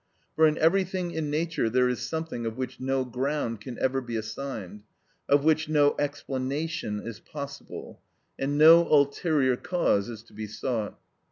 [0.35, 4.15] For in everything in nature there is something of which no ground can ever be
[4.15, 4.81] assigned,
[5.29, 8.01] of which no explanation is possible,
[8.39, 10.97] and no ulterior cause is to be sought.